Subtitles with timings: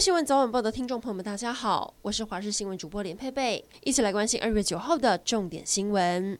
[0.00, 6.38] 新闻早晚报的听众朋友们，大家好，我是华视新闻主播连佩佩，一起来关心二月九号的重点新闻。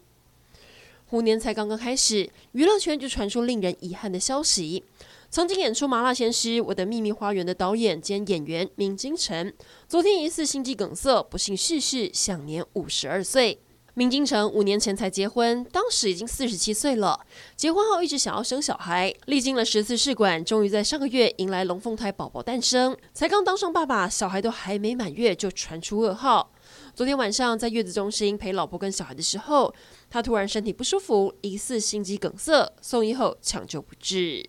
[1.06, 4.84] 虎年才刚刚开始，娱乐圈就传出令人遗憾的消息。
[5.28, 9.52] 曾经演出《麻辣鲜师》《我的秘密花园》的导演兼演员明金城，
[9.88, 13.58] 昨天疑似心肌梗塞不幸逝世，享年五十二岁。
[13.98, 17.18] 明金城五年前才结婚，当时已经四十七岁了。
[17.56, 22.96] 结婚后一直想要生小孩，历经了十次试管，终于在上个月迎来龙凤胎宝宝诞生。
[23.12, 26.52] 才刚当上爸爸，小孩都还没满月，就传出噩耗。
[26.94, 29.74] 昨天晚上在月子中心陪老婆跟小孩的时候，
[30.08, 34.48] 他突然身体不舒服，疑似心肌梗塞，送医后抢救不治。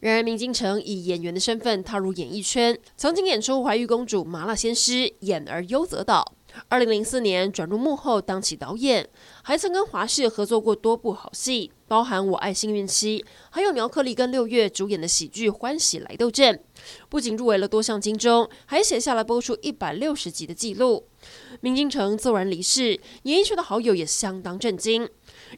[0.00, 6.34] 然而，明金城以演员的身份踏入演艺圈，曾经演出《怀玉公主》《麻辣鲜师》，演而优则导。
[6.68, 9.08] 二零零四年转入幕后当起导演，
[9.42, 13.20] 还曾跟华视合作过多部好戏，包含《我爱幸运妻》，
[13.50, 16.54] 还有苗克力跟六月主演的喜剧《欢喜来斗阵》。
[17.08, 21.06] 不仅入围了多项金钟，还写下了播出一百六十集的纪录。
[21.60, 25.08] 明金城骤然离世，演艺圈的好友也相当震惊。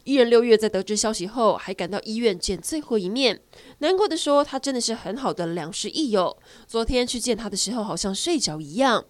[0.03, 3.41] 艺人六月在得知消息后，还赶到医院见最后一面，
[3.79, 9.05] 难过的说：“他真的是很好的良师益友，昨天去见他的时候，好像睡着一样。”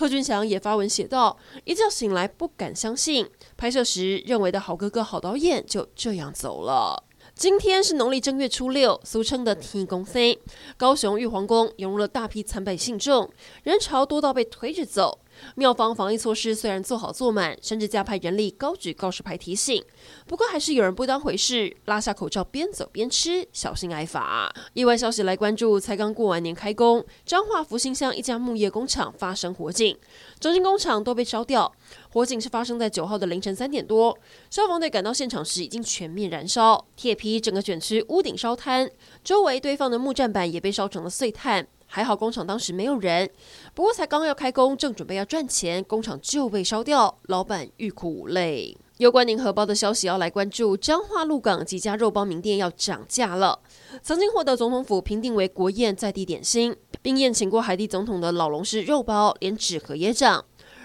[0.00, 7.04] 贺军翔也发文写道：“一觉醒来不敢相信，拍摄时认为的好哥哥、好导演就这样走了。”
[7.36, 10.40] 今天是农历正月初六，俗称的天公飞。
[10.78, 13.30] 高雄玉皇宫涌入了大批参拜信众，
[13.62, 15.18] 人潮多到被推着走。
[15.54, 19.84] 庙方防疫措施虽然做好做满，甚至加派人力高举告示牌提醒，
[20.26, 24.52] 不过还是有人不当回事，拉下口罩边走边吃，小心挨罚。
[24.74, 29.96] 意外消息来关注，才刚过完年开工，彰化福兴乡一家木业工厂发生火警，
[30.38, 31.72] 整间工厂都被烧掉。
[32.12, 34.18] 火警是发生在九号的凌晨三点多，
[34.50, 38.90] 消防队赶到现场时已经全面燃烧，铁皮整个卷曲，屋顶烧坍，
[39.22, 41.66] 周围堆放的木栈板也被烧成了碎炭。
[41.92, 43.28] 还好工厂当时没有人，
[43.74, 48.76] 不过才刚要开工，正准备要赚钱，工厂就被烧掉，老板欲哭无泪。
[48.98, 53.58] 有关您荷包的消息要来关注，彰化鹿港几家肉包名店要涨价了。
[54.02, 60.44] 曾经获得总统府评定为国宴在地点心，并宴请过海地总统的老龙式肉包，连纸盒也涨。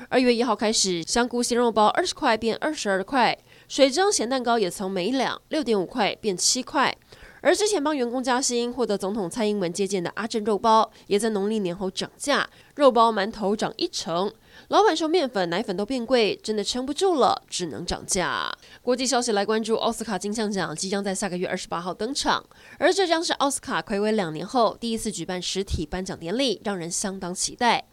[0.09, 6.95] 二月一号开始，香菇鲜肉包二十块变二十二块，水蒸咸蛋糕也从每两六点五块变七块。
[7.41, 14.33] 而之前帮员工加薪、获得总统蔡英文接见的阿正肉包，也在农历年后涨价，肉包、馒头涨一成。
[14.69, 18.51] 老板说面粉、奶粉都变贵，真的撑不住了，只能涨价。
[18.81, 22.43] 国际消息来关注，奥斯卡金像奖即将在下个月二十八号登场，
[22.79, 27.85] 而这将是奥斯卡睽违两年后第一次举办实体颁奖典礼，让人相当期待。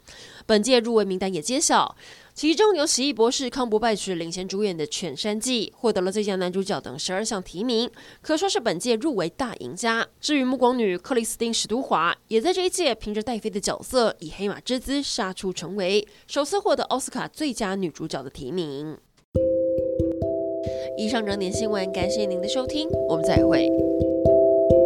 [0.46, 1.96] 本届入围名单也揭晓。
[2.34, 7.90] 其中由奇异博士康伯拜区领衔主演的《犬山记》获得了最佳男主角等十二项提名，
[8.22, 10.08] 可说是本届入围大赢家。
[10.18, 18.96] 至于暮光女克里斯汀史都华，也在这一届凭着戴妃的角色以黑马之姿杀出重围，首次获得奥斯卡最佳女主角的提名。
[20.96, 23.68] 以上整点新闻，感谢您的收听，我们再会。